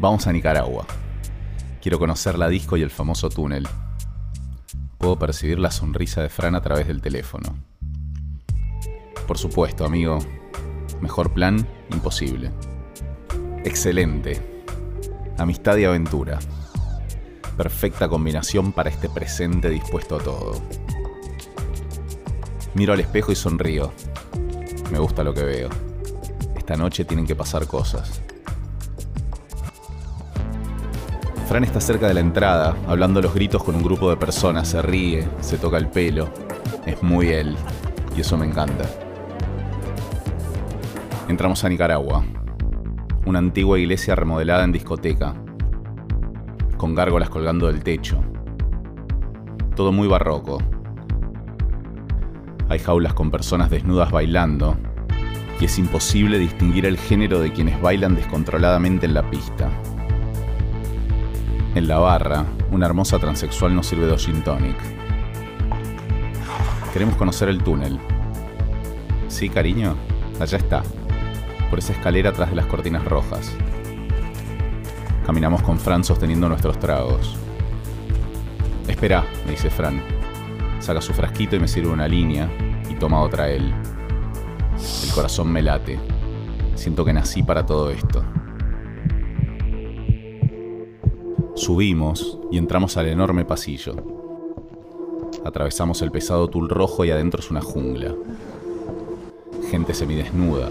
[0.00, 0.86] Vamos a Nicaragua.
[1.82, 3.68] Quiero conocer la disco y el famoso túnel.
[4.96, 7.54] Puedo percibir la sonrisa de Fran a través del teléfono.
[9.26, 10.18] Por supuesto, amigo.
[11.02, 12.50] Mejor plan, imposible.
[13.62, 14.40] Excelente.
[15.36, 16.38] Amistad y aventura.
[17.58, 20.62] Perfecta combinación para este presente dispuesto a todo.
[22.72, 23.92] Miro al espejo y sonrío.
[24.90, 25.68] Me gusta lo que veo.
[26.56, 28.22] Esta noche tienen que pasar cosas.
[31.50, 34.80] Fran está cerca de la entrada, hablando los gritos con un grupo de personas, se
[34.82, 36.28] ríe, se toca el pelo.
[36.86, 37.56] Es muy él,
[38.16, 38.84] y eso me encanta.
[41.26, 42.22] Entramos a Nicaragua,
[43.26, 45.34] una antigua iglesia remodelada en discoteca,
[46.76, 48.22] con gárgolas colgando del techo.
[49.74, 50.58] Todo muy barroco.
[52.68, 54.76] Hay jaulas con personas desnudas bailando,
[55.60, 59.68] y es imposible distinguir el género de quienes bailan descontroladamente en la pista.
[61.72, 64.76] En la barra, una hermosa transexual nos sirve de gin tonic.
[66.92, 68.00] Queremos conocer el túnel.
[69.28, 69.94] Sí, cariño,
[70.40, 70.82] allá está,
[71.70, 73.56] por esa escalera atrás de las cortinas rojas.
[75.24, 77.36] Caminamos con Fran sosteniendo nuestros tragos.
[78.88, 80.02] Espera, me dice Fran.
[80.80, 82.50] Saca su frasquito y me sirve una línea
[82.90, 83.72] y toma otra él.
[85.04, 86.00] El corazón me late.
[86.74, 88.24] Siento que nací para todo esto.
[91.60, 93.94] Subimos y entramos al enorme pasillo.
[95.44, 98.14] Atravesamos el pesado tul rojo y adentro es una jungla.
[99.70, 100.70] Gente semidesnuda.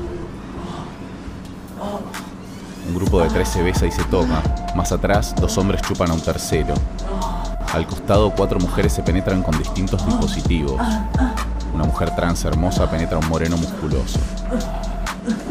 [2.87, 4.41] Un grupo de tres se besa y se toma.
[4.75, 6.73] Más atrás, dos hombres chupan a un tercero.
[7.71, 10.81] Al costado, cuatro mujeres se penetran con distintos dispositivos.
[11.71, 14.19] Una mujer trans hermosa penetra a un moreno musculoso.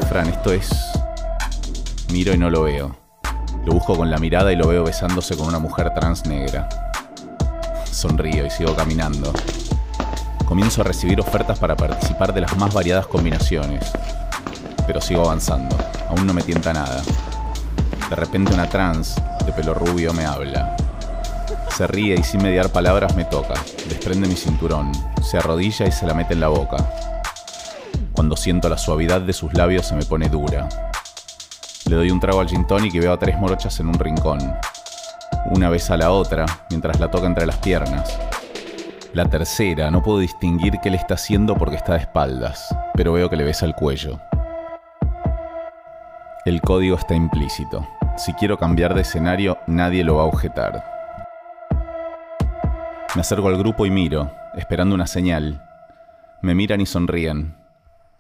[0.08, 0.69] Fran, esto es...
[2.11, 3.08] Miro y no lo veo.
[3.64, 6.69] Lo busco con la mirada y lo veo besándose con una mujer trans negra.
[7.84, 9.33] Sonrío y sigo caminando.
[10.47, 13.91] Comienzo a recibir ofertas para participar de las más variadas combinaciones.
[14.86, 15.77] Pero sigo avanzando.
[16.08, 17.02] Aún no me tienta nada.
[18.08, 20.77] De repente una trans de pelo rubio me habla.
[21.77, 23.55] Se ríe y sin mediar palabras me toca.
[23.89, 24.90] Desprende mi cinturón.
[25.23, 26.77] Se arrodilla y se la mete en la boca.
[28.13, 30.88] Cuando siento la suavidad de sus labios se me pone dura.
[31.89, 34.39] Le doy un trago al gin tonic y veo a tres morochas en un rincón.
[35.47, 38.21] Una besa a la otra mientras la toca entre las piernas.
[39.15, 43.31] La tercera, no puedo distinguir qué le está haciendo porque está de espaldas, pero veo
[43.31, 44.21] que le besa el cuello.
[46.45, 47.89] El código está implícito.
[48.19, 50.85] Si quiero cambiar de escenario, nadie lo va a objetar.
[53.15, 55.65] Me acerco al grupo y miro, esperando una señal.
[56.43, 57.57] Me miran y sonríen.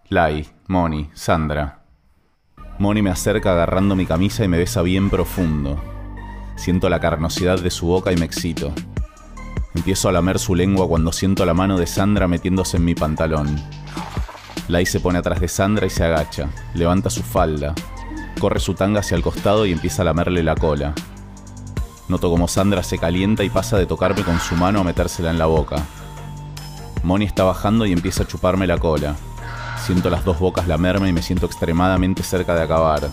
[0.08, 1.80] Lai, Moni, Sandra,
[2.78, 5.82] Moni me acerca agarrando mi camisa y me besa bien profundo.
[6.54, 8.72] Siento la carnosidad de su boca y me excito.
[9.74, 13.60] Empiezo a lamer su lengua cuando siento la mano de Sandra metiéndose en mi pantalón.
[14.68, 17.74] Lai se pone atrás de Sandra y se agacha, levanta su falda,
[18.38, 20.94] corre su tanga hacia el costado y empieza a lamerle la cola.
[22.08, 25.38] Noto como Sandra se calienta y pasa de tocarme con su mano a metérsela en
[25.38, 25.76] la boca.
[27.02, 29.16] Moni está bajando y empieza a chuparme la cola.
[29.88, 33.08] Siento las dos bocas lamerme y me siento extremadamente cerca de acabar.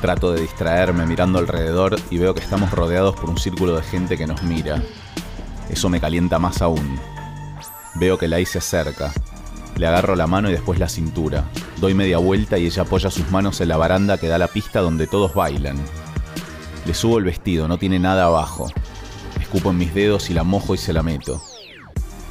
[0.00, 4.16] Trato de distraerme mirando alrededor y veo que estamos rodeados por un círculo de gente
[4.16, 4.82] que nos mira.
[5.68, 6.98] Eso me calienta más aún.
[7.96, 9.12] Veo que Lai se acerca.
[9.76, 11.44] Le agarro la mano y después la cintura.
[11.76, 14.80] Doy media vuelta y ella apoya sus manos en la baranda que da la pista
[14.80, 15.76] donde todos bailan.
[16.86, 18.72] Le subo el vestido, no tiene nada abajo.
[19.38, 21.42] Escupo en mis dedos y la mojo y se la meto.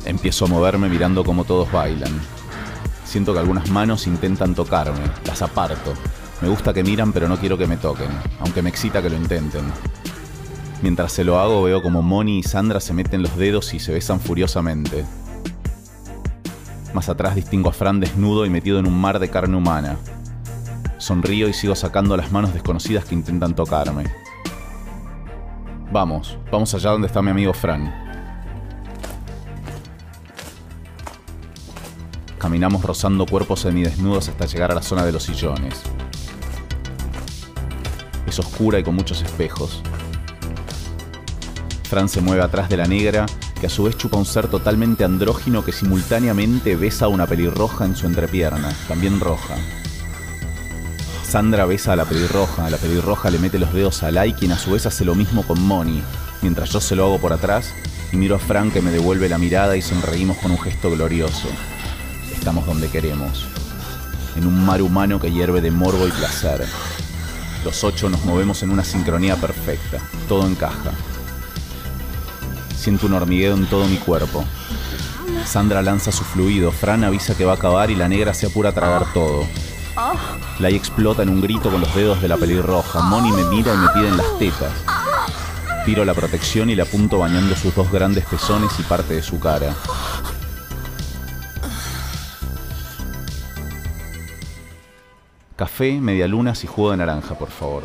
[0.05, 2.19] Empiezo a moverme mirando cómo todos bailan.
[3.07, 5.93] Siento que algunas manos intentan tocarme, las aparto.
[6.41, 8.09] Me gusta que miran pero no quiero que me toquen,
[8.41, 9.63] aunque me excita que lo intenten.
[10.81, 13.93] Mientras se lo hago veo como Moni y Sandra se meten los dedos y se
[13.93, 15.05] besan furiosamente.
[16.93, 19.97] Más atrás distingo a Fran desnudo y metido en un mar de carne humana.
[20.97, 24.03] Sonrío y sigo sacando las manos desconocidas que intentan tocarme.
[25.93, 28.06] Vamos, vamos allá donde está mi amigo Fran.
[32.57, 35.75] Caminamos rozando cuerpos semidesnudos hasta llegar a la zona de los sillones.
[38.25, 39.83] Es oscura y con muchos espejos.
[41.83, 43.27] Fran se mueve atrás de la negra,
[43.61, 47.85] que a su vez chupa un ser totalmente andrógino que simultáneamente besa a una pelirroja
[47.85, 49.53] en su entrepierna, también roja.
[51.29, 54.57] Sandra besa a la pelirroja, la pelirroja le mete los dedos a Lai, quien a
[54.57, 56.01] su vez hace lo mismo con Moni,
[56.41, 57.71] mientras yo se lo hago por atrás
[58.11, 61.49] y miro a Fran que me devuelve la mirada y sonreímos con un gesto glorioso
[62.47, 63.45] estamos donde queremos,
[64.37, 66.65] en un mar humano que hierve de morbo y placer.
[67.65, 69.97] Los ocho nos movemos en una sincronía perfecta.
[70.29, 70.91] Todo encaja.
[72.73, 74.45] Siento un hormigueo en todo mi cuerpo.
[75.45, 78.69] Sandra lanza su fluido, Fran avisa que va a acabar y la negra se apura
[78.69, 79.45] a tragar todo.
[80.59, 83.01] Lai explota en un grito con los dedos de la pelirroja.
[83.01, 84.71] Moni me mira y me pide en las tetas.
[85.83, 89.37] Tiro la protección y la apunto bañando sus dos grandes pezones y parte de su
[89.37, 89.75] cara.
[95.57, 97.81] Café, medialunas y jugo de naranja, por favor.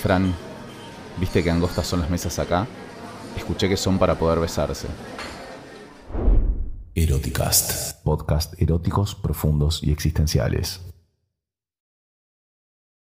[0.00, 0.34] Fran,
[1.18, 2.66] ¿viste que angostas son las mesas acá?
[3.36, 4.88] Escuché que son para poder besarse.
[6.94, 8.02] Eroticast.
[8.04, 10.93] Podcast eróticos, profundos y existenciales.